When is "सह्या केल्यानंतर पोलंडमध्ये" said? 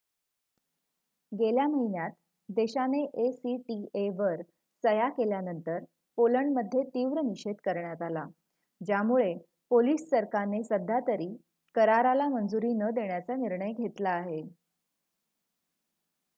4.83-6.83